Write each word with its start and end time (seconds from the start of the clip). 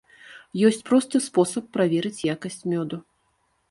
Ёсць 0.69 0.81
просты 0.87 1.23
спосаб 1.27 1.71
праверыць 1.79 2.15
якасць 2.35 2.63
мёду. 2.77 2.95